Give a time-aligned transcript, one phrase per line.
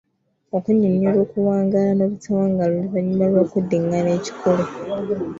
[0.57, 4.63] Okunnyonnyola okuwangaala n’obutawangaala oluvannyuma lw’okuddingaana ekikolo.